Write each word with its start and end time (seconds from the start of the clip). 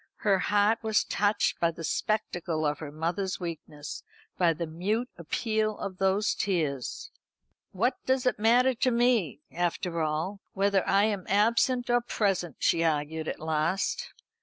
Her 0.21 0.39
heart 0.39 0.79
was 0.81 1.03
touched 1.03 1.59
by 1.59 1.69
the 1.69 1.83
spectacle 1.83 2.65
of 2.65 2.79
her 2.79 2.91
mother's 2.91 3.39
weakness, 3.39 4.01
by 4.35 4.51
the 4.51 4.65
mute 4.65 5.09
appeal 5.15 5.77
of 5.77 5.99
those 5.99 6.33
tears. 6.33 7.11
"What 7.71 8.03
does 8.07 8.25
it 8.25 8.39
matter 8.39 8.73
to 8.73 8.89
me, 8.89 9.41
after 9.51 10.01
all, 10.01 10.39
whether 10.53 10.83
I 10.89 11.03
am 11.03 11.27
absent 11.29 11.87
or 11.91 12.01
present?" 12.01 12.55
she 12.57 12.83
argued 12.83 13.27
at 13.27 13.39
last. 13.39 14.11